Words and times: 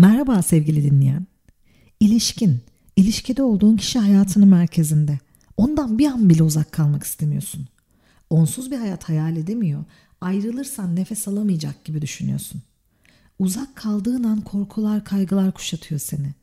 Merhaba 0.00 0.42
sevgili 0.42 0.84
dinleyen. 0.84 1.26
İlişkin, 2.00 2.60
ilişkide 2.96 3.42
olduğun 3.42 3.76
kişi 3.76 3.98
hayatının 3.98 4.48
merkezinde. 4.48 5.18
Ondan 5.56 5.98
bir 5.98 6.06
an 6.06 6.30
bile 6.30 6.42
uzak 6.42 6.72
kalmak 6.72 7.02
istemiyorsun. 7.02 7.68
Onsuz 8.30 8.70
bir 8.70 8.76
hayat 8.78 9.08
hayal 9.08 9.36
edemiyor. 9.36 9.84
Ayrılırsan 10.20 10.96
nefes 10.96 11.28
alamayacak 11.28 11.84
gibi 11.84 12.02
düşünüyorsun. 12.02 12.62
Uzak 13.38 13.76
kaldığın 13.76 14.24
an 14.24 14.40
korkular, 14.40 15.04
kaygılar 15.04 15.52
kuşatıyor 15.52 16.00
seni. 16.00 16.34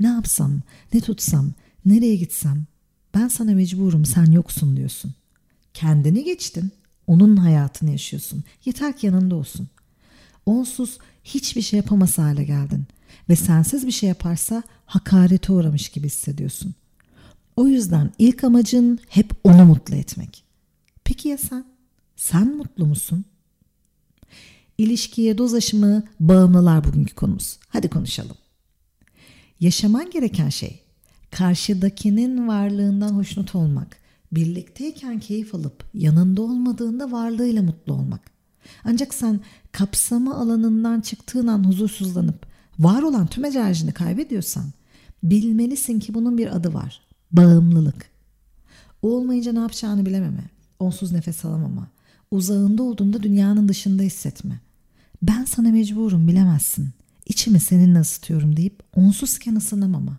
Ne 0.00 0.06
yapsam, 0.06 0.60
ne 0.94 1.00
tutsam, 1.00 1.52
nereye 1.84 2.16
gitsem? 2.16 2.64
Ben 3.14 3.28
sana 3.28 3.54
mecburum, 3.54 4.04
sen 4.04 4.32
yoksun 4.32 4.76
diyorsun. 4.76 5.14
Kendini 5.74 6.24
geçtin, 6.24 6.72
onun 7.06 7.36
hayatını 7.36 7.90
yaşıyorsun. 7.90 8.44
Yeter 8.64 8.96
ki 8.96 9.06
yanında 9.06 9.36
olsun. 9.36 9.68
Onsuz 10.46 10.98
hiçbir 11.24 11.62
şey 11.62 11.76
yapamaz 11.76 12.18
hale 12.18 12.44
geldin 12.44 12.86
ve 13.28 13.36
sensiz 13.36 13.86
bir 13.86 13.92
şey 13.92 14.08
yaparsa 14.08 14.62
hakarete 14.86 15.52
uğramış 15.52 15.88
gibi 15.88 16.06
hissediyorsun. 16.06 16.74
O 17.56 17.68
yüzden 17.68 18.12
ilk 18.18 18.44
amacın 18.44 18.98
hep 19.08 19.32
onu 19.44 19.64
mutlu 19.64 19.94
etmek. 19.94 20.44
Peki 21.04 21.28
ya 21.28 21.38
sen? 21.38 21.64
Sen 22.16 22.56
mutlu 22.56 22.86
musun? 22.86 23.24
İlişkiye 24.78 25.38
doz 25.38 25.54
aşımı 25.54 26.02
bağımlılar 26.20 26.84
bugünkü 26.84 27.14
konumuz. 27.14 27.58
Hadi 27.68 27.88
konuşalım. 27.88 28.36
Yaşaman 29.60 30.10
gereken 30.10 30.48
şey 30.48 30.80
karşıdakinin 31.30 32.48
varlığından 32.48 33.08
hoşnut 33.08 33.54
olmak, 33.54 33.96
birlikteyken 34.32 35.20
keyif 35.20 35.54
alıp 35.54 35.84
yanında 35.94 36.42
olmadığında 36.42 37.12
varlığıyla 37.12 37.62
mutlu 37.62 37.92
olmak. 37.92 38.20
Ancak 38.84 39.14
sen 39.14 39.40
kapsama 39.72 40.34
alanından 40.34 41.00
çıktığın 41.00 41.46
an 41.46 41.64
huzursuzlanıp 41.64 42.46
var 42.78 43.02
olan 43.02 43.26
tüm 43.26 43.44
enerjini 43.44 43.92
kaybediyorsan 43.92 44.64
bilmelisin 45.22 46.00
ki 46.00 46.14
bunun 46.14 46.38
bir 46.38 46.56
adı 46.56 46.74
var. 46.74 47.00
Bağımlılık. 47.32 48.10
Olmayınca 49.02 49.52
ne 49.52 49.58
yapacağını 49.58 50.06
bilememe, 50.06 50.50
onsuz 50.78 51.12
nefes 51.12 51.44
alamama, 51.44 51.88
uzağında 52.30 52.82
olduğunda 52.82 53.22
dünyanın 53.22 53.68
dışında 53.68 54.02
hissetme. 54.02 54.60
Ben 55.22 55.44
sana 55.44 55.70
mecburum 55.70 56.28
bilemezsin. 56.28 56.88
İçimi 57.26 57.60
seninle 57.60 58.00
ısıtıyorum 58.00 58.56
deyip 58.56 58.82
onsuzken 58.96 59.54
ısınamama. 59.54 60.18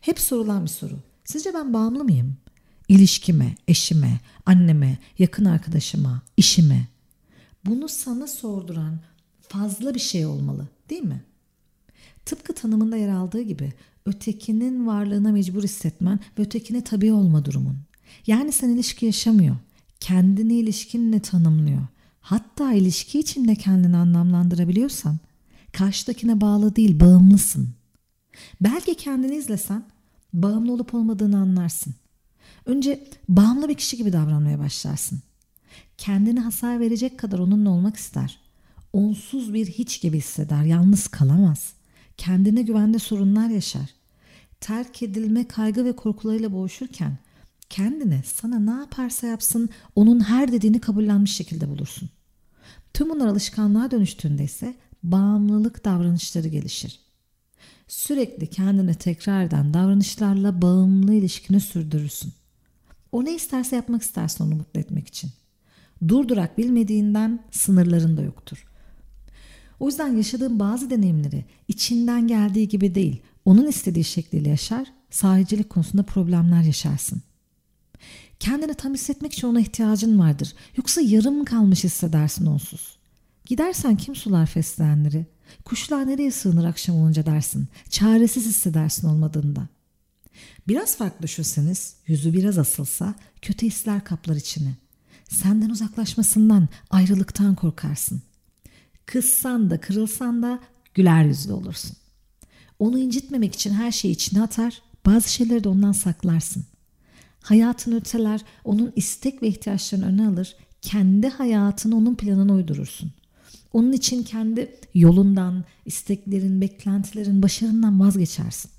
Hep 0.00 0.20
sorulan 0.20 0.64
bir 0.64 0.70
soru. 0.70 0.98
Sizce 1.24 1.54
ben 1.54 1.74
bağımlı 1.74 2.04
mıyım? 2.04 2.36
İlişkime, 2.88 3.54
eşime, 3.68 4.20
anneme, 4.46 4.98
yakın 5.18 5.44
arkadaşıma, 5.44 6.22
işime. 6.36 6.88
Bunu 7.64 7.88
sana 7.88 8.26
sorduran 8.26 9.00
fazla 9.48 9.94
bir 9.94 10.00
şey 10.00 10.26
olmalı 10.26 10.68
değil 10.90 11.02
mi? 11.02 11.24
Tıpkı 12.24 12.54
tanımında 12.54 12.96
yer 12.96 13.08
aldığı 13.08 13.42
gibi 13.42 13.72
ötekinin 14.06 14.86
varlığına 14.86 15.32
mecbur 15.32 15.62
hissetmen 15.62 16.20
ve 16.38 16.42
ötekine 16.42 16.84
tabi 16.84 17.12
olma 17.12 17.44
durumun. 17.44 17.78
Yani 18.26 18.52
sen 18.52 18.68
ilişki 18.68 19.06
yaşamıyor. 19.06 19.56
Kendini 20.00 20.54
ilişkinle 20.54 21.20
tanımlıyor. 21.20 21.82
Hatta 22.20 22.72
ilişki 22.72 23.20
içinde 23.20 23.54
kendini 23.54 23.96
anlamlandırabiliyorsan 23.96 25.18
karşıdakine 25.72 26.40
bağlı 26.40 26.76
değil 26.76 27.00
bağımlısın. 27.00 27.68
Belki 28.60 28.94
kendini 28.94 29.36
izlesen 29.36 29.84
bağımlı 30.32 30.72
olup 30.72 30.94
olmadığını 30.94 31.38
anlarsın. 31.38 31.94
Önce 32.66 33.08
bağımlı 33.28 33.68
bir 33.68 33.74
kişi 33.74 33.96
gibi 33.96 34.12
davranmaya 34.12 34.58
başlarsın. 34.58 35.20
Kendini 35.98 36.40
hasar 36.40 36.80
verecek 36.80 37.18
kadar 37.18 37.38
onunla 37.38 37.70
olmak 37.70 37.96
ister. 37.96 38.38
Onsuz 38.92 39.54
bir 39.54 39.66
hiç 39.66 40.00
gibi 40.00 40.18
hisseder, 40.18 40.62
yalnız 40.62 41.08
kalamaz. 41.08 41.75
Kendine 42.16 42.62
güvende 42.62 42.98
sorunlar 42.98 43.48
yaşar. 43.48 43.90
Terk 44.60 45.02
edilme 45.02 45.48
kaygı 45.48 45.84
ve 45.84 45.96
korkularıyla 45.96 46.52
boğuşurken 46.52 47.18
kendine 47.70 48.22
sana 48.24 48.58
ne 48.58 48.80
yaparsa 48.80 49.26
yapsın 49.26 49.68
onun 49.94 50.20
her 50.20 50.52
dediğini 50.52 50.80
kabullenmiş 50.80 51.36
şekilde 51.36 51.68
bulursun. 51.68 52.10
Tüm 52.94 53.10
bunlar 53.10 53.26
alışkanlığa 53.26 53.90
dönüştüğünde 53.90 54.44
ise 54.44 54.74
bağımlılık 55.02 55.84
davranışları 55.84 56.48
gelişir. 56.48 57.00
Sürekli 57.88 58.46
kendine 58.46 58.94
tekrar 58.94 59.44
eden 59.44 59.74
davranışlarla 59.74 60.62
bağımlı 60.62 61.14
ilişkini 61.14 61.60
sürdürürsün. 61.60 62.32
O 63.12 63.24
ne 63.24 63.34
isterse 63.34 63.76
yapmak 63.76 64.02
istersin 64.02 64.44
onu 64.44 64.54
mutlu 64.54 64.80
etmek 64.80 65.08
için. 65.08 65.30
Durdurak 66.08 66.58
bilmediğinden 66.58 67.44
sınırların 67.50 68.16
da 68.16 68.22
yoktur. 68.22 68.66
O 69.80 69.86
yüzden 69.86 70.16
yaşadığın 70.16 70.58
bazı 70.60 70.90
deneyimleri 70.90 71.44
içinden 71.68 72.28
geldiği 72.28 72.68
gibi 72.68 72.94
değil, 72.94 73.22
onun 73.44 73.66
istediği 73.66 74.04
şekliyle 74.04 74.48
yaşar, 74.48 74.92
sahicilik 75.10 75.70
konusunda 75.70 76.02
problemler 76.02 76.62
yaşarsın. 76.62 77.22
Kendini 78.40 78.74
tam 78.74 78.94
hissetmek 78.94 79.32
için 79.32 79.46
ona 79.46 79.60
ihtiyacın 79.60 80.18
vardır. 80.18 80.54
Yoksa 80.76 81.00
yarım 81.00 81.44
kalmış 81.44 81.84
hissedersin 81.84 82.46
onsuz. 82.46 82.98
Gidersen 83.46 83.96
kim 83.96 84.14
sular 84.16 84.46
fesleğenleri? 84.46 85.26
Kuşlar 85.64 86.06
nereye 86.06 86.30
sığınır 86.30 86.64
akşam 86.64 86.96
olunca 86.96 87.26
dersin. 87.26 87.68
Çaresiz 87.90 88.46
hissedersin 88.46 89.08
olmadığında. 89.08 89.68
Biraz 90.68 90.96
farklı 90.96 91.22
düşünseniz, 91.22 91.96
yüzü 92.06 92.32
biraz 92.32 92.58
asılsa 92.58 93.14
kötü 93.42 93.66
hisler 93.66 94.04
kaplar 94.04 94.36
içini. 94.36 94.74
Senden 95.28 95.70
uzaklaşmasından, 95.70 96.68
ayrılıktan 96.90 97.54
korkarsın. 97.54 98.22
Kızsan 99.06 99.70
da 99.70 99.80
kırılsan 99.80 100.42
da 100.42 100.60
güler 100.94 101.24
yüzlü 101.24 101.52
olursun. 101.52 101.96
Onu 102.78 102.98
incitmemek 102.98 103.54
için 103.54 103.74
her 103.74 103.92
şeyi 103.92 104.12
içine 104.12 104.42
atar, 104.42 104.82
bazı 105.06 105.32
şeyleri 105.32 105.64
de 105.64 105.68
ondan 105.68 105.92
saklarsın. 105.92 106.64
Hayatın 107.40 107.92
öteler 107.92 108.40
onun 108.64 108.92
istek 108.96 109.42
ve 109.42 109.48
ihtiyaçlarını 109.48 110.06
öne 110.06 110.28
alır, 110.28 110.56
kendi 110.82 111.28
hayatını 111.28 111.96
onun 111.96 112.14
planına 112.14 112.52
uydurursun. 112.52 113.12
Onun 113.72 113.92
için 113.92 114.22
kendi 114.22 114.76
yolundan, 114.94 115.64
isteklerin, 115.84 116.60
beklentilerin, 116.60 117.42
başarından 117.42 118.00
vazgeçersin. 118.00 118.70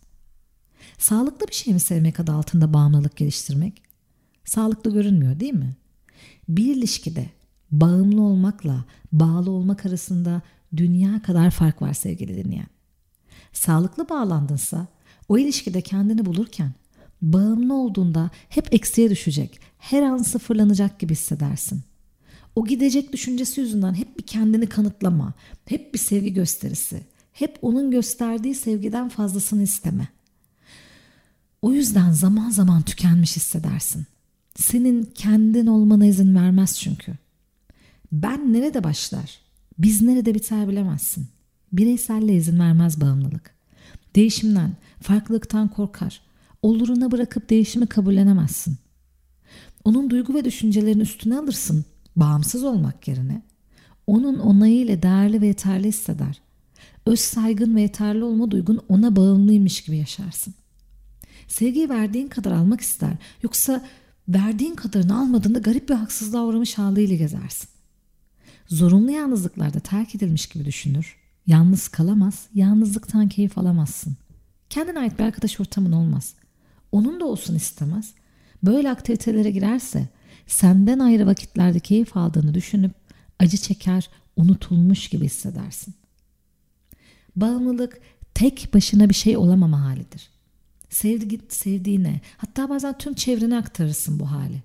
Sağlıklı 0.98 1.48
bir 1.48 1.54
şey 1.54 1.74
mi 1.74 1.80
sevmek 1.80 2.20
adı 2.20 2.32
altında 2.32 2.74
bağımlılık 2.74 3.16
geliştirmek? 3.16 3.82
Sağlıklı 4.46 4.94
görünmüyor 4.94 5.40
değil 5.40 5.54
mi? 5.54 5.76
Bir 6.50 6.76
ilişkide 6.76 7.30
bağımlı 7.72 8.22
olmakla 8.22 8.86
bağlı 9.12 9.52
olmak 9.52 9.86
arasında 9.86 10.42
dünya 10.78 11.22
kadar 11.22 11.52
fark 11.52 11.82
var 11.82 11.94
sevgili 11.94 12.46
dinleyen. 12.46 12.68
Sağlıklı 13.54 14.10
bağlandınsa 14.10 14.88
o 15.30 15.38
ilişkide 15.38 15.82
kendini 15.82 16.26
bulurken 16.26 16.74
bağımlı 17.22 17.74
olduğunda 17.74 18.30
hep 18.50 18.74
eksiye 18.74 19.10
düşecek, 19.10 19.60
her 19.78 20.02
an 20.02 20.18
sıfırlanacak 20.18 21.00
gibi 21.00 21.12
hissedersin. 21.14 21.82
O 22.56 22.66
gidecek 22.66 23.14
düşüncesi 23.14 23.62
yüzünden 23.62 23.94
hep 23.94 24.18
bir 24.18 24.24
kendini 24.24 24.68
kanıtlama, 24.68 25.34
hep 25.66 25.94
bir 25.94 26.00
sevgi 26.00 26.34
gösterisi, 26.34 27.02
hep 27.32 27.60
onun 27.62 27.92
gösterdiği 27.92 28.56
sevgiden 28.56 29.10
fazlasını 29.10 29.64
isteme. 29.64 30.08
O 31.62 31.74
yüzden 31.74 32.12
zaman 32.12 32.50
zaman 32.50 32.82
tükenmiş 32.82 33.36
hissedersin. 33.36 34.06
Senin 34.56 35.04
kendin 35.16 35.68
olmana 35.68 36.06
izin 36.06 36.36
vermez 36.36 36.80
çünkü. 36.80 37.14
Ben 38.12 38.54
nerede 38.54 38.84
başlar? 38.84 39.40
Biz 39.78 40.02
nerede 40.02 40.36
biter 40.36 40.68
bilemezsin. 40.68 41.28
Bireyselle 41.74 42.36
izin 42.36 42.60
vermez 42.60 43.02
bağımlılık. 43.02 43.56
Değişimden, 44.16 44.72
farklılıktan 45.02 45.68
korkar. 45.68 46.22
Oluruna 46.62 47.12
bırakıp 47.12 47.50
değişimi 47.50 47.88
kabullenemezsin. 47.88 48.78
Onun 49.84 50.10
duygu 50.10 50.34
ve 50.34 50.46
düşüncelerini 50.46 51.02
üstüne 51.02 51.38
alırsın 51.38 51.86
bağımsız 52.16 52.64
olmak 52.64 53.08
yerine. 53.08 53.42
Onun 54.08 54.40
onayıyla 54.40 55.02
değerli 55.02 55.42
ve 55.42 55.48
yeterli 55.48 55.88
hisseder. 55.88 56.42
Öz 57.06 57.20
saygın 57.20 57.76
ve 57.76 57.82
yeterli 57.82 58.24
olma 58.24 58.52
duygun 58.52 58.80
ona 58.90 59.16
bağımlıymış 59.16 59.82
gibi 59.82 59.98
yaşarsın. 59.98 60.54
Sevgiyi 61.48 61.90
verdiğin 61.90 62.28
kadar 62.28 62.52
almak 62.52 62.82
ister. 62.82 63.14
Yoksa 63.44 63.86
verdiğin 64.28 64.76
kadarını 64.76 65.20
almadığında 65.20 65.60
garip 65.60 65.90
bir 65.90 65.94
haksızlığa 65.94 66.46
uğramış 66.46 66.78
haliyle 66.78 67.16
gezersin. 67.16 67.70
Zorunlu 68.68 69.12
yalnızlıklarda 69.12 69.80
terk 69.80 70.16
edilmiş 70.16 70.48
gibi 70.48 70.66
düşünür. 70.66 71.16
Yalnız 71.48 71.88
kalamaz, 71.88 72.48
yalnızlıktan 72.54 73.30
keyif 73.30 73.58
alamazsın. 73.58 74.18
Kendine 74.70 75.00
ait 75.00 75.20
bir 75.20 75.24
arkadaş 75.24 75.60
ortamın 75.60 75.92
olmaz. 75.92 76.36
Onun 76.92 77.20
da 77.20 77.26
olsun 77.26 77.56
istemez. 77.56 78.14
Böyle 78.64 78.92
aktivitelere 78.92 79.52
girerse 79.52 80.10
senden 80.48 81.00
ayrı 81.00 81.26
vakitlerde 81.26 81.80
keyif 81.80 82.18
aldığını 82.18 82.54
düşünüp 82.54 82.92
acı 83.40 83.58
çeker, 83.58 84.10
unutulmuş 84.36 85.08
gibi 85.08 85.26
hissedersin. 85.26 85.94
Bağımlılık 87.36 88.00
tek 88.34 88.70
başına 88.74 89.10
bir 89.10 89.14
şey 89.14 89.38
olamama 89.38 89.86
halidir. 89.86 90.30
Sevdi, 90.90 91.40
sevdiğine 91.50 92.22
hatta 92.38 92.70
bazen 92.70 92.98
tüm 92.98 93.14
çevrene 93.14 93.58
aktarırsın 93.58 94.20
bu 94.20 94.32
hali. 94.32 94.64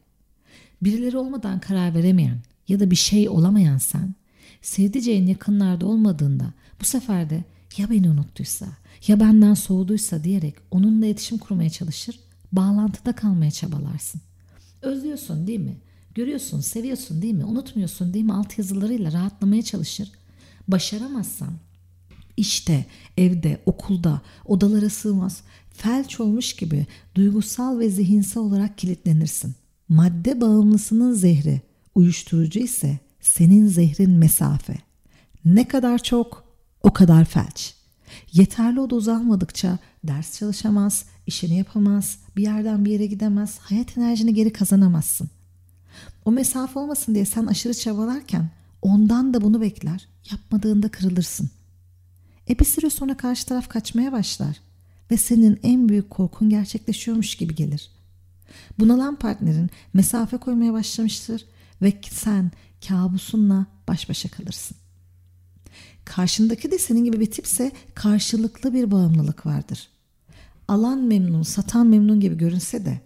Birileri 0.83 1.17
olmadan 1.17 1.61
karar 1.61 1.95
veremeyen 1.95 2.39
ya 2.73 2.81
da 2.81 2.91
bir 2.91 2.97
şey 2.97 3.29
olamayan 3.29 3.79
sen 3.79 4.15
sevdiceğin 4.63 5.27
yakınlarda 5.27 5.87
olmadığında 5.87 6.53
bu 6.81 6.85
sefer 6.85 7.31
de 7.31 7.45
Ya 7.79 7.91
beni 7.91 8.11
unuttuysa, 8.11 8.67
ya 9.07 9.21
benden 9.21 9.55
soğuduysa 9.55 10.25
diyerek 10.25 10.55
onunla 10.71 11.07
iletişim 11.07 11.39
kurmaya 11.39 11.71
çalışır, 11.71 12.21
bağlantıda 12.53 13.13
kalmaya 13.13 13.51
çabalarsın. 13.51 14.21
Özlüyorsun 14.83 15.47
değil 15.47 15.61
mi? 15.61 15.77
Görüyorsun, 16.15 16.61
seviyorsun 16.61 17.23
değil 17.23 17.35
mi? 17.35 17.45
Unutmuyorsun 17.45 18.15
değil 18.15 18.25
mi? 18.25 18.33
Alt 18.33 18.59
yazılarıyla 18.59 19.13
rahatlamaya 19.13 19.63
çalışır. 19.63 20.13
Başaramazsan 20.69 21.53
işte, 22.37 22.87
evde, 23.17 23.63
okulda, 23.67 24.23
odalara 24.45 24.91
sığmaz, 24.91 25.43
felç 25.71 26.21
olmuş 26.21 26.57
gibi 26.57 26.87
duygusal 27.15 27.79
ve 27.79 27.89
zihinsel 27.89 28.43
olarak 28.43 28.79
kilitlenirsin. 28.79 29.55
Madde 29.89 30.41
bağımlısının 30.41 31.15
zehri, 31.15 31.61
uyuşturucu 31.95 32.61
ise 32.61 32.99
senin 33.21 33.67
zehrin 33.67 34.11
mesafe. 34.11 34.77
Ne 35.45 35.69
kadar 35.69 35.99
çok, 35.99 36.45
o 36.83 36.93
kadar 36.93 37.25
felç. 37.25 37.75
Yeterli 38.33 38.81
oda 38.81 38.95
uzanmadıkça 38.95 39.79
ders 40.05 40.39
çalışamaz, 40.39 41.05
işini 41.27 41.59
yapamaz, 41.59 42.19
bir 42.37 42.43
yerden 42.43 42.85
bir 42.85 42.91
yere 42.91 43.07
gidemez, 43.07 43.59
hayat 43.59 43.99
enerjini 43.99 44.35
geri 44.35 44.53
kazanamazsın. 44.53 45.31
O 46.25 46.33
mesafe 46.33 46.79
olmasın 46.79 47.15
diye 47.15 47.25
sen 47.25 47.47
aşırı 47.47 47.75
çabalarken 47.75 48.51
ondan 48.83 49.35
da 49.35 49.41
bunu 49.41 49.61
bekler, 49.61 50.09
yapmadığında 50.31 50.89
kırılırsın. 50.89 51.51
E 52.49 52.59
bir 52.59 52.65
süre 52.65 52.91
sonra 52.91 53.17
karşı 53.17 53.47
taraf 53.47 53.69
kaçmaya 53.69 54.13
başlar 54.13 54.61
ve 55.11 55.17
senin 55.17 55.61
en 55.63 55.89
büyük 55.89 56.11
korkun 56.11 56.51
gerçekleşiyormuş 56.51 57.35
gibi 57.35 57.55
gelir. 57.55 57.91
Bunalan 58.79 59.17
partnerin 59.17 59.71
mesafe 59.95 60.37
koymaya 60.37 60.73
başlamıştır 60.73 61.45
ve 61.83 62.01
sen 62.11 62.51
kabusunla 62.89 63.67
baş 63.89 64.09
başa 64.09 64.29
kalırsın. 64.29 64.77
Karşındaki 66.05 66.71
de 66.71 66.79
senin 66.79 67.05
gibi 67.05 67.21
bir 67.21 67.31
tipse 67.31 67.73
karşılıklı 67.95 68.75
bir 68.75 68.91
bağımlılık 68.91 69.47
vardır. 69.47 69.89
Alan 70.69 70.99
memnun, 70.99 71.43
satan 71.43 71.87
memnun 71.87 72.21
gibi 72.21 72.39
görünse 72.39 72.85
de 72.85 73.01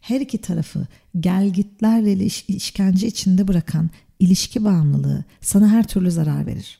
her 0.00 0.20
iki 0.20 0.38
tarafı 0.38 0.86
gelgitlerle 1.20 2.24
işkence 2.48 3.06
içinde 3.06 3.48
bırakan 3.48 3.90
ilişki 4.18 4.64
bağımlılığı 4.64 5.24
sana 5.40 5.68
her 5.68 5.86
türlü 5.86 6.10
zarar 6.10 6.46
verir. 6.46 6.78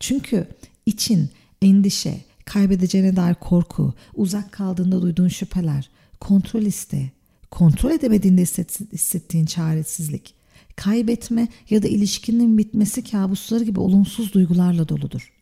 Çünkü 0.00 0.48
için 0.86 1.30
endişe, 1.62 2.24
kaybedeceğine 2.44 3.16
dair 3.16 3.34
korku, 3.34 3.94
uzak 4.14 4.52
kaldığında 4.52 5.02
duyduğun 5.02 5.28
şüpheler, 5.28 5.90
kontrol 6.20 6.62
iste, 6.62 7.10
kontrol 7.50 7.90
edemediğinde 7.90 8.42
hissettiğin 8.92 9.46
çaresizlik, 9.46 10.34
kaybetme 10.76 11.48
ya 11.70 11.82
da 11.82 11.88
ilişkinin 11.88 12.58
bitmesi 12.58 13.04
kabusları 13.04 13.64
gibi 13.64 13.80
olumsuz 13.80 14.32
duygularla 14.32 14.88
doludur. 14.88 15.32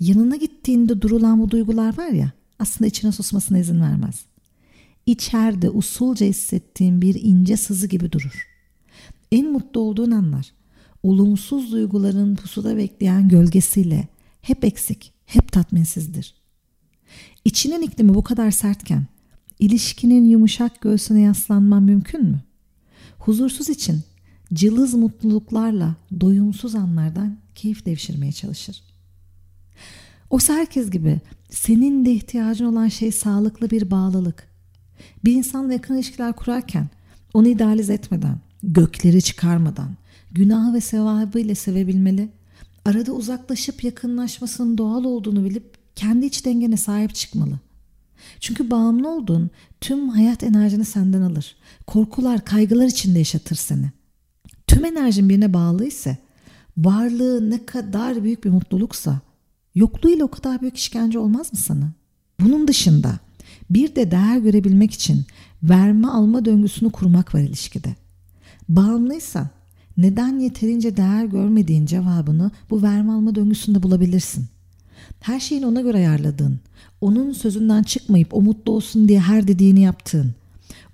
Yanına 0.00 0.36
gittiğinde 0.36 1.02
durulan 1.02 1.40
bu 1.40 1.50
duygular 1.50 1.98
var 1.98 2.08
ya 2.08 2.32
aslında 2.58 2.88
içine 2.88 3.12
susmasına 3.12 3.58
izin 3.58 3.80
vermez. 3.80 4.24
İçeride 5.06 5.70
usulca 5.70 6.26
hissettiğin 6.26 7.02
bir 7.02 7.14
ince 7.22 7.56
sızı 7.56 7.86
gibi 7.86 8.12
durur. 8.12 8.48
En 9.32 9.52
mutlu 9.52 9.80
olduğun 9.80 10.10
anlar 10.10 10.52
olumsuz 11.02 11.72
duyguların 11.72 12.36
pusuda 12.36 12.76
bekleyen 12.76 13.28
gölgesiyle 13.28 14.08
hep 14.40 14.64
eksik, 14.64 15.12
hep 15.26 15.52
tatminsizdir. 15.52 16.34
İçinin 17.44 17.82
iklimi 17.82 18.14
bu 18.14 18.22
kadar 18.22 18.50
sertken 18.50 19.06
ilişkinin 19.58 20.24
yumuşak 20.24 20.80
göğsüne 20.80 21.20
yaslanman 21.20 21.82
mümkün 21.82 22.24
mü? 22.24 22.42
Huzursuz 23.18 23.68
için 23.68 24.00
cılız 24.54 24.94
mutluluklarla 24.94 25.96
doyumsuz 26.20 26.74
anlardan 26.74 27.38
keyif 27.54 27.86
devşirmeye 27.86 28.32
çalışır. 28.32 28.82
Oysa 30.30 30.54
herkes 30.54 30.90
gibi 30.90 31.20
senin 31.50 32.04
de 32.04 32.12
ihtiyacın 32.12 32.64
olan 32.64 32.88
şey 32.88 33.12
sağlıklı 33.12 33.70
bir 33.70 33.90
bağlılık. 33.90 34.48
Bir 35.24 35.32
insanla 35.32 35.72
yakın 35.72 35.94
ilişkiler 35.94 36.32
kurarken 36.32 36.88
onu 37.34 37.48
idealize 37.48 37.94
etmeden, 37.94 38.40
gökleri 38.62 39.22
çıkarmadan, 39.22 39.96
günah 40.32 40.74
ve 40.74 40.80
sevabı 40.80 41.40
ile 41.40 41.54
sevebilmeli, 41.54 42.28
arada 42.84 43.12
uzaklaşıp 43.12 43.84
yakınlaşmasının 43.84 44.78
doğal 44.78 45.04
olduğunu 45.04 45.44
bilip 45.44 45.74
kendi 45.96 46.26
iç 46.26 46.44
dengene 46.44 46.76
sahip 46.76 47.14
çıkmalı. 47.14 47.58
Çünkü 48.40 48.70
bağımlı 48.70 49.10
olduğun 49.10 49.50
tüm 49.80 50.08
hayat 50.08 50.42
enerjini 50.42 50.84
senden 50.84 51.22
alır. 51.22 51.56
Korkular, 51.86 52.44
kaygılar 52.44 52.86
içinde 52.86 53.18
yaşatır 53.18 53.56
seni. 53.56 53.90
Tüm 54.68 54.84
enerjin 54.84 55.28
birine 55.28 55.54
bağlı 55.54 55.84
ise 55.86 56.16
varlığı 56.76 57.50
ne 57.50 57.66
kadar 57.66 58.24
büyük 58.24 58.44
bir 58.44 58.50
mutluluksa 58.50 59.20
yokluğuyla 59.74 60.24
o 60.24 60.28
kadar 60.28 60.60
büyük 60.60 60.76
işkence 60.76 61.18
olmaz 61.18 61.52
mı 61.52 61.58
sana? 61.58 61.92
Bunun 62.40 62.68
dışında 62.68 63.18
bir 63.70 63.94
de 63.94 64.10
değer 64.10 64.38
görebilmek 64.38 64.92
için 64.92 65.24
verme 65.62 66.08
alma 66.08 66.44
döngüsünü 66.44 66.90
kurmak 66.90 67.34
var 67.34 67.40
ilişkide. 67.40 67.96
Bağımlıysan 68.68 69.48
neden 69.96 70.38
yeterince 70.38 70.96
değer 70.96 71.24
görmediğin 71.24 71.86
cevabını 71.86 72.50
bu 72.70 72.82
verme 72.82 73.12
alma 73.12 73.34
döngüsünde 73.34 73.82
bulabilirsin. 73.82 74.46
Her 75.20 75.40
şeyin 75.40 75.62
ona 75.62 75.80
göre 75.80 75.96
ayarladığın, 75.96 76.60
onun 77.00 77.32
sözünden 77.32 77.82
çıkmayıp 77.82 78.34
o 78.34 78.42
mutlu 78.42 78.72
olsun 78.72 79.08
diye 79.08 79.20
her 79.20 79.48
dediğini 79.48 79.80
yaptığın, 79.80 80.34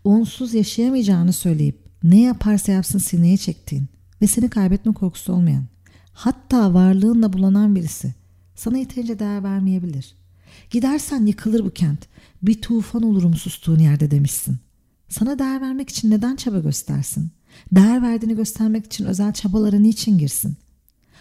onsuz 0.04 0.54
yaşayamayacağını 0.54 1.32
söyleyip 1.32 1.83
ne 2.04 2.20
yaparsa 2.20 2.72
yapsın 2.72 2.98
sineye 2.98 3.36
çektiğin 3.36 3.88
ve 4.22 4.26
seni 4.26 4.50
kaybetme 4.50 4.92
korkusu 4.92 5.32
olmayan, 5.32 5.64
hatta 6.12 6.74
varlığınla 6.74 7.32
bulanan 7.32 7.74
birisi 7.74 8.14
sana 8.54 8.78
yeterince 8.78 9.18
değer 9.18 9.44
vermeyebilir. 9.44 10.14
Gidersen 10.70 11.26
yıkılır 11.26 11.64
bu 11.64 11.70
kent, 11.70 12.08
bir 12.42 12.62
tufan 12.62 13.02
olurum 13.02 13.34
sustuğun 13.34 13.78
yerde 13.78 14.10
demişsin. 14.10 14.56
Sana 15.08 15.38
değer 15.38 15.60
vermek 15.60 15.88
için 15.90 16.10
neden 16.10 16.36
çaba 16.36 16.58
göstersin? 16.58 17.30
Değer 17.72 18.02
verdiğini 18.02 18.36
göstermek 18.36 18.86
için 18.86 19.04
özel 19.04 19.32
çabalara 19.32 19.78
niçin 19.78 20.18
girsin? 20.18 20.56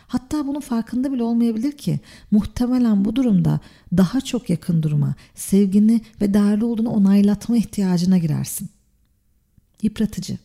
Hatta 0.07 0.47
bunun 0.47 0.59
farkında 0.59 1.13
bile 1.13 1.24
olmayabilir 1.24 1.71
ki 1.71 2.00
muhtemelen 2.31 3.06
bu 3.06 3.15
durumda 3.15 3.59
daha 3.97 4.21
çok 4.21 4.50
yakın 4.50 4.83
duruma, 4.83 5.15
sevgini 5.36 6.01
ve 6.21 6.33
değerli 6.33 6.65
olduğunu 6.65 6.89
onaylatma 6.89 7.57
ihtiyacına 7.57 8.18
girersin. 8.18 8.69
Yıpratıcı. 9.81 10.38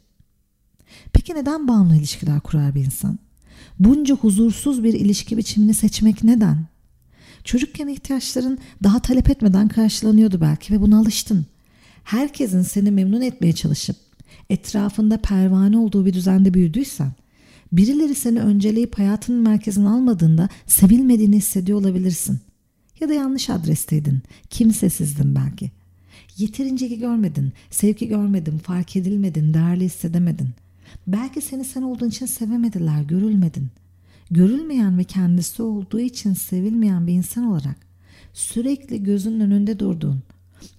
Peki 1.13 1.35
neden 1.35 1.69
bağımlı 1.69 1.97
ilişkiler 1.97 2.41
kurar 2.41 2.75
bir 2.75 2.85
insan? 2.85 3.19
Bunca 3.79 4.15
huzursuz 4.15 4.85
bir 4.85 4.95
ilişki 4.95 5.37
biçimini 5.37 5.75
seçmek 5.75 6.25
neden? 6.25 6.67
Çocukken 7.45 7.89
ihtiyaçların 7.89 8.59
daha 8.83 9.03
talep 9.03 9.31
etmeden 9.31 9.69
karşılanıyordu 9.69 10.41
belki 10.41 10.75
ve 10.75 10.81
buna 10.81 10.99
alıştın. 10.99 11.47
Herkesin 12.05 12.63
seni 12.63 12.91
memnun 12.91 13.21
etmeye 13.21 13.53
çalışıp 13.53 13.97
etrafında 14.51 15.17
pervane 15.19 15.79
olduğu 15.79 16.07
bir 16.07 16.13
düzende 16.13 16.55
büyüdüysen, 16.55 17.13
birileri 17.73 18.15
seni 18.15 18.41
önceleyip 18.41 18.99
hayatının 18.99 19.43
merkezine 19.43 19.89
almadığında 19.89 20.49
sevilmediğini 20.67 21.37
hissediyor 21.37 21.81
olabilirsin. 21.81 22.41
Ya 23.01 23.09
da 23.09 23.15
yanlış 23.15 23.51
adresteydin, 23.51 24.23
kimsesizdin 24.51 25.35
belki. 25.35 25.71
Yeterince 26.37 26.89
görmedin, 26.89 27.53
sevgi 27.71 28.09
görmedin, 28.09 28.59
fark 28.59 28.97
edilmedin, 28.97 29.55
değerli 29.55 29.85
hissedemedin. 29.85 30.49
Belki 31.09 31.41
seni 31.41 31.65
sen 31.65 31.83
olduğun 31.83 32.09
için 32.09 32.27
sevemediler, 32.27 33.03
görülmedin. 33.03 33.69
Görülmeyen 34.31 34.99
ve 34.99 35.05
kendisi 35.05 35.63
olduğu 35.63 36.01
için 36.01 36.35
sevilmeyen 36.35 37.07
bir 37.07 37.13
insan 37.13 37.45
olarak 37.45 37.77
sürekli 38.33 39.03
gözünün 39.03 39.41
önünde 39.41 39.79
durduğun, 39.79 40.23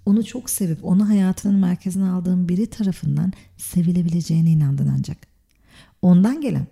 onu 0.06 0.26
çok 0.26 0.50
sevip 0.50 0.86
onu 0.86 1.10
hayatının 1.10 1.60
merkezine 1.60 2.10
aldığın 2.10 2.50
biri 2.50 2.68
tarafından 2.68 3.34
sevilebileceğine 3.58 4.52
inandın 4.52 4.88
ancak. 4.88 5.18
Ondan 6.02 6.42
gelen 6.42 6.68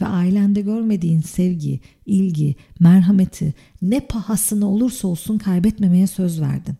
ve 0.00 0.06
ailende 0.06 0.60
görmediğin 0.60 1.20
sevgi, 1.20 1.80
ilgi, 2.06 2.56
merhameti 2.80 3.54
ne 3.82 4.00
pahasına 4.00 4.66
olursa 4.66 5.08
olsun 5.08 5.38
kaybetmemeye 5.38 6.06
söz 6.06 6.40
verdin. 6.40 6.74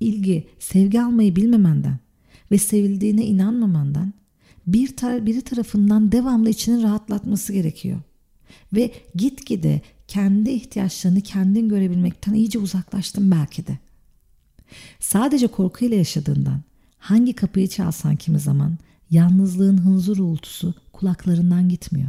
İlgi, 0.00 0.48
sevgi 0.58 1.00
almayı 1.02 1.36
bilmemenden 1.36 1.98
ve 2.50 2.58
sevildiğine 2.58 3.26
inanmamandan 3.26 4.12
bir 4.66 4.96
tar 4.96 5.26
biri 5.26 5.42
tarafından 5.42 6.12
devamlı 6.12 6.50
içini 6.50 6.82
rahatlatması 6.82 7.52
gerekiyor. 7.52 8.00
Ve 8.72 8.92
gitgide 9.14 9.82
kendi 10.08 10.50
ihtiyaçlarını 10.50 11.20
kendin 11.20 11.68
görebilmekten 11.68 12.34
iyice 12.34 12.58
uzaklaştın 12.58 13.30
belki 13.30 13.66
de. 13.66 13.78
Sadece 15.00 15.46
korkuyla 15.46 15.96
yaşadığından 15.96 16.60
hangi 16.98 17.32
kapıyı 17.32 17.68
çalsan 17.68 18.16
kimi 18.16 18.38
zaman 18.38 18.78
yalnızlığın 19.10 19.78
hınzır 19.78 20.18
uğultusu 20.18 20.74
kulaklarından 20.92 21.68
gitmiyor. 21.68 22.08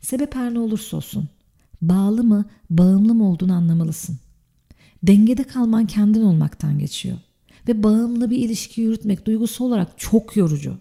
Sebep 0.00 0.34
her 0.34 0.54
ne 0.54 0.58
olursa 0.58 0.96
olsun 0.96 1.28
bağlı 1.82 2.24
mı 2.24 2.44
bağımlı 2.70 3.14
mı 3.14 3.28
olduğunu 3.30 3.52
anlamalısın. 3.52 4.18
Dengede 5.02 5.44
kalman 5.44 5.86
kendin 5.86 6.22
olmaktan 6.22 6.78
geçiyor. 6.78 7.18
Ve 7.68 7.82
bağımlı 7.82 8.30
bir 8.30 8.36
ilişki 8.36 8.80
yürütmek 8.80 9.26
duygusal 9.26 9.64
olarak 9.64 9.98
çok 9.98 10.36
yorucu. 10.36 10.78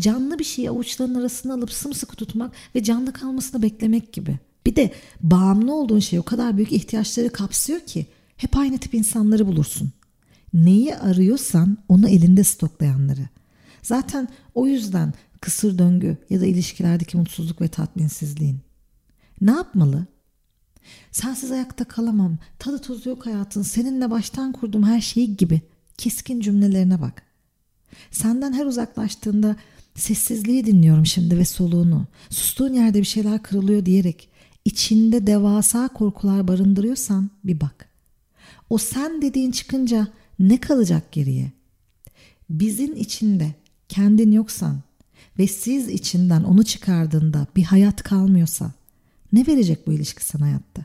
Canlı 0.00 0.38
bir 0.38 0.44
şeyi 0.44 0.70
avuçların 0.70 1.14
arasına 1.14 1.54
alıp 1.54 1.72
sımsıkı 1.72 2.16
tutmak 2.16 2.52
ve 2.74 2.82
canlı 2.82 3.12
kalmasını 3.12 3.62
beklemek 3.62 4.12
gibi. 4.12 4.38
Bir 4.66 4.76
de 4.76 4.92
bağımlı 5.20 5.74
olduğun 5.74 6.00
şey 6.00 6.18
o 6.18 6.22
kadar 6.22 6.56
büyük 6.56 6.72
ihtiyaçları 6.72 7.32
kapsıyor 7.32 7.80
ki 7.80 8.06
hep 8.36 8.56
aynı 8.56 8.78
tip 8.78 8.94
insanları 8.94 9.46
bulursun. 9.46 9.92
Neyi 10.54 10.96
arıyorsan 10.96 11.78
onu 11.88 12.08
elinde 12.08 12.44
stoklayanları. 12.44 13.28
Zaten 13.82 14.28
o 14.54 14.66
yüzden 14.66 15.12
kısır 15.40 15.78
döngü 15.78 16.16
ya 16.30 16.40
da 16.40 16.46
ilişkilerdeki 16.46 17.16
mutsuzluk 17.16 17.60
ve 17.60 17.68
tatminsizliğin. 17.68 18.58
Ne 19.40 19.50
yapmalı? 19.50 20.06
Sensiz 21.12 21.52
ayakta 21.52 21.84
kalamam, 21.84 22.38
tadı 22.58 22.78
tuzu 22.78 23.08
yok 23.08 23.26
hayatın, 23.26 23.62
seninle 23.62 24.10
baştan 24.10 24.52
kurduğum 24.52 24.82
her 24.84 25.00
şeyi 25.00 25.36
gibi 25.36 25.60
keskin 25.98 26.40
cümlelerine 26.40 27.00
bak. 27.00 27.22
Senden 28.10 28.52
her 28.52 28.66
uzaklaştığında 28.66 29.56
sessizliği 29.96 30.66
dinliyorum 30.66 31.06
şimdi 31.06 31.38
ve 31.38 31.44
soluğunu. 31.44 32.06
Sustuğun 32.30 32.72
yerde 32.72 33.00
bir 33.00 33.06
şeyler 33.06 33.42
kırılıyor 33.42 33.86
diyerek 33.86 34.28
içinde 34.64 35.26
devasa 35.26 35.88
korkular 35.88 36.48
barındırıyorsan 36.48 37.30
bir 37.44 37.60
bak. 37.60 37.88
O 38.70 38.78
sen 38.78 39.22
dediğin 39.22 39.50
çıkınca 39.50 40.08
ne 40.38 40.60
kalacak 40.60 41.12
geriye? 41.12 41.52
Bizin 42.50 42.94
içinde 42.94 43.54
kendin 43.88 44.32
yoksan 44.32 44.80
ve 45.38 45.46
siz 45.46 45.88
içinden 45.88 46.44
onu 46.44 46.64
çıkardığında 46.64 47.46
bir 47.56 47.62
hayat 47.62 48.02
kalmıyorsa 48.02 48.72
ne 49.32 49.46
verecek 49.46 49.86
bu 49.86 49.92
ilişki 49.92 50.24
sana 50.24 50.44
hayatta? 50.44 50.84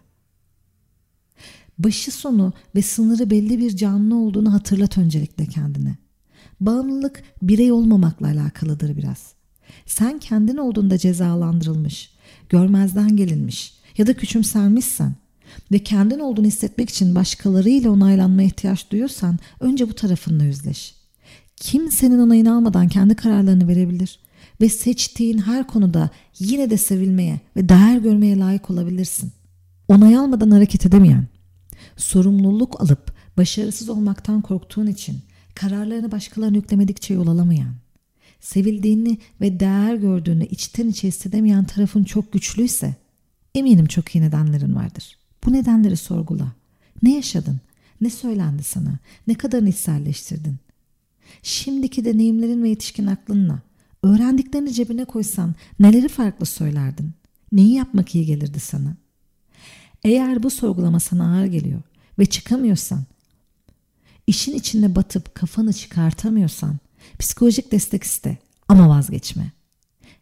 Başı 1.79 2.11
sonu 2.11 2.53
ve 2.75 2.81
sınırı 2.81 3.29
belli 3.29 3.59
bir 3.59 3.75
canlı 3.75 4.15
olduğunu 4.15 4.53
hatırlat 4.53 4.97
öncelikle 4.97 5.45
kendine. 5.45 5.97
Bağımlılık 6.61 7.23
birey 7.41 7.71
olmamakla 7.71 8.27
alakalıdır 8.27 8.97
biraz. 8.97 9.33
Sen 9.85 10.19
kendin 10.19 10.57
olduğunda 10.57 10.97
cezalandırılmış, 10.97 12.11
görmezden 12.49 13.15
gelinmiş 13.15 13.73
ya 13.97 14.07
da 14.07 14.13
küçümsenmişsen 14.13 15.15
ve 15.71 15.79
kendin 15.79 16.19
olduğunu 16.19 16.47
hissetmek 16.47 16.89
için 16.89 17.15
başkalarıyla 17.15 17.91
onaylanmaya 17.91 18.47
ihtiyaç 18.47 18.91
duyuyorsan 18.91 19.39
önce 19.59 19.89
bu 19.89 19.93
tarafınla 19.93 20.43
yüzleş. 20.43 20.95
Kimsenin 21.55 22.19
onayını 22.19 22.55
almadan 22.55 22.87
kendi 22.87 23.15
kararlarını 23.15 23.67
verebilir 23.67 24.19
ve 24.61 24.69
seçtiğin 24.69 25.37
her 25.37 25.67
konuda 25.67 26.09
yine 26.39 26.69
de 26.69 26.77
sevilmeye 26.77 27.39
ve 27.55 27.69
değer 27.69 27.97
görmeye 27.97 28.39
layık 28.39 28.69
olabilirsin. 28.69 29.31
Onay 29.87 30.17
almadan 30.17 30.51
hareket 30.51 30.85
edemeyen, 30.85 31.27
sorumluluk 31.97 32.81
alıp 32.81 33.13
başarısız 33.37 33.89
olmaktan 33.89 34.41
korktuğun 34.41 34.87
için 34.87 35.21
kararlarını 35.55 36.11
başkalarına 36.11 36.55
yüklemedikçe 36.57 37.13
yol 37.13 37.27
alamayan, 37.27 37.73
sevildiğini 38.39 39.17
ve 39.41 39.59
değer 39.59 39.95
gördüğünü 39.95 40.45
içten 40.45 40.87
içe 40.87 41.07
hissedemeyen 41.07 41.65
tarafın 41.65 42.03
çok 42.03 42.33
güçlüyse 42.33 42.95
eminim 43.55 43.85
çok 43.85 44.15
iyi 44.15 44.21
nedenlerin 44.21 44.75
vardır. 44.75 45.17
Bu 45.45 45.53
nedenleri 45.53 45.97
sorgula. 45.97 46.51
Ne 47.03 47.15
yaşadın? 47.15 47.59
Ne 48.01 48.09
söylendi 48.09 48.63
sana? 48.63 48.99
Ne 49.27 49.33
kadar 49.33 49.63
içselleştirdin? 49.63 50.55
Şimdiki 51.43 52.05
deneyimlerin 52.05 52.63
ve 52.63 52.69
yetişkin 52.69 53.07
aklınla 53.07 53.59
öğrendiklerini 54.03 54.73
cebine 54.73 55.05
koysan 55.05 55.55
neleri 55.79 56.07
farklı 56.07 56.45
söylerdin? 56.45 57.11
Neyi 57.51 57.73
yapmak 57.73 58.15
iyi 58.15 58.25
gelirdi 58.25 58.59
sana? 58.59 58.95
Eğer 60.03 60.43
bu 60.43 60.49
sorgulama 60.49 60.99
sana 60.99 61.35
ağır 61.37 61.45
geliyor 61.45 61.81
ve 62.19 62.25
çıkamıyorsan, 62.25 63.03
işin 64.27 64.53
içinde 64.53 64.95
batıp 64.95 65.35
kafanı 65.35 65.73
çıkartamıyorsan 65.73 66.79
psikolojik 67.19 67.71
destek 67.71 68.03
iste 68.03 68.37
ama 68.67 68.89
vazgeçme. 68.89 69.51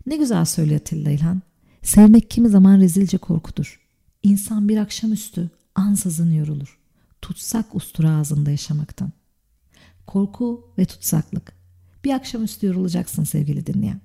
Ne 0.05 0.17
güzel 0.17 0.45
söylüyor 0.45 0.79
Atilla 0.79 1.11
İlhan. 1.11 1.41
Sevmek 1.83 2.29
kimi 2.29 2.49
zaman 2.49 2.79
rezilce 2.79 3.17
korkudur. 3.17 3.79
İnsan 4.23 4.69
bir 4.69 4.77
akşamüstü 4.77 5.49
ansızın 5.75 6.31
yorulur. 6.33 6.79
Tutsak 7.21 7.75
ustura 7.75 8.15
ağzında 8.15 8.51
yaşamaktan. 8.51 9.11
Korku 10.07 10.73
ve 10.77 10.85
tutsaklık. 10.85 11.53
Bir 12.03 12.11
akşamüstü 12.11 12.67
yorulacaksın 12.67 13.23
sevgili 13.23 13.65
dinleyen. 13.65 14.01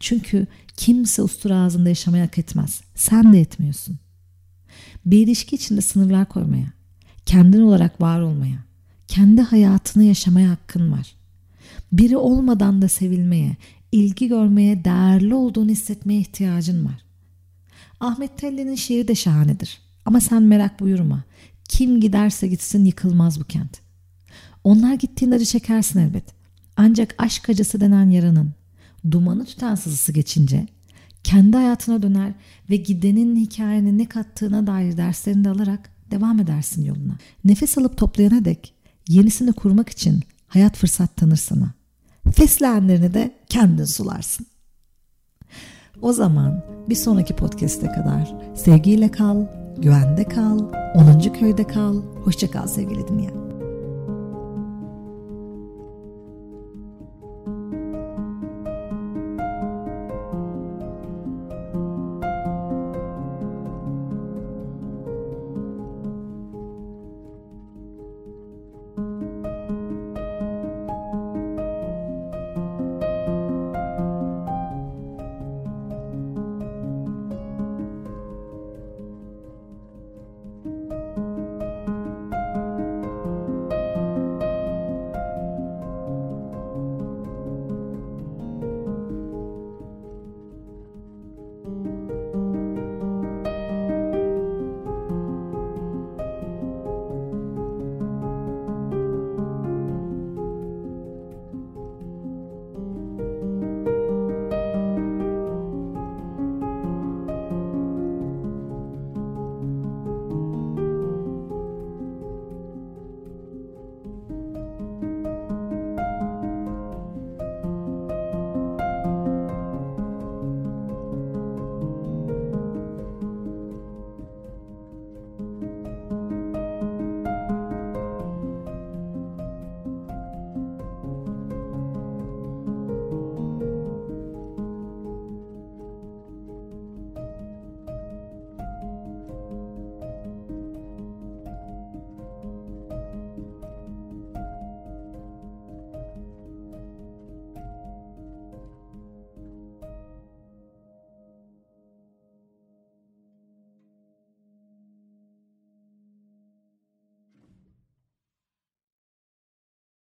Çünkü 0.00 0.46
kimse 0.76 1.22
ustura 1.22 1.60
ağzında 1.60 1.88
yaşamayı 1.88 2.24
hak 2.24 2.38
etmez. 2.38 2.80
Sen 2.94 3.32
de 3.32 3.40
etmiyorsun. 3.40 3.98
Bir 5.06 5.18
ilişki 5.18 5.56
içinde 5.56 5.80
sınırlar 5.80 6.28
koymaya, 6.28 6.72
kendin 7.26 7.60
olarak 7.60 8.00
var 8.00 8.20
olmaya, 8.20 8.64
kendi 9.10 9.42
hayatını 9.42 10.04
yaşamaya 10.04 10.50
hakkın 10.50 10.92
var. 10.92 11.14
Biri 11.92 12.16
olmadan 12.16 12.82
da 12.82 12.88
sevilmeye, 12.88 13.56
ilgi 13.92 14.28
görmeye, 14.28 14.84
değerli 14.84 15.34
olduğunu 15.34 15.70
hissetmeye 15.70 16.20
ihtiyacın 16.20 16.84
var. 16.84 17.04
Ahmet 18.00 18.38
Telli'nin 18.38 18.74
şiiri 18.74 19.08
de 19.08 19.14
şahanedir. 19.14 19.78
Ama 20.04 20.20
sen 20.20 20.42
merak 20.42 20.80
buyurma. 20.80 21.24
Kim 21.68 22.00
giderse 22.00 22.48
gitsin 22.48 22.84
yıkılmaz 22.84 23.40
bu 23.40 23.44
kent. 23.44 23.80
Onlar 24.64 24.94
gittiğinde 24.94 25.34
acı 25.34 25.44
çekersin 25.44 25.98
elbet. 25.98 26.24
Ancak 26.76 27.14
aşk 27.18 27.48
acısı 27.48 27.80
denen 27.80 28.10
yaranın 28.10 28.54
dumanı 29.10 29.44
tutan 29.44 29.74
sızısı 29.74 30.12
geçince 30.12 30.66
kendi 31.24 31.56
hayatına 31.56 32.02
döner 32.02 32.32
ve 32.70 32.76
gidenin 32.76 33.36
hikayenin 33.36 33.98
ne 33.98 34.08
kattığına 34.08 34.66
dair 34.66 34.96
derslerini 34.96 35.44
de 35.44 35.48
alarak 35.48 35.90
devam 36.10 36.40
edersin 36.40 36.84
yoluna. 36.84 37.18
Nefes 37.44 37.78
alıp 37.78 37.96
toplayana 37.96 38.44
dek 38.44 38.79
yenisini 39.10 39.52
kurmak 39.52 39.88
için 39.88 40.20
hayat 40.48 40.76
fırsat 40.76 41.16
tanır 41.16 41.36
sana. 41.36 41.70
Fesleğenlerini 42.32 43.14
de 43.14 43.34
kendin 43.48 43.84
sularsın. 43.84 44.46
O 46.02 46.12
zaman 46.12 46.64
bir 46.88 46.94
sonraki 46.94 47.36
podcast'e 47.36 47.86
kadar 47.86 48.34
sevgiyle 48.56 49.10
kal, 49.10 49.46
güvende 49.78 50.24
kal, 50.24 50.58
10. 50.94 51.32
köyde 51.32 51.66
kal, 51.66 52.02
hoşça 52.24 52.50
kal 52.50 52.66
sevgili 52.66 53.08
dinleyen. 53.08 53.49